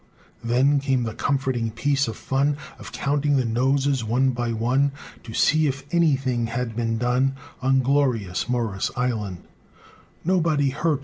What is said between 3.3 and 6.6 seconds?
the noses one by one, To see if anything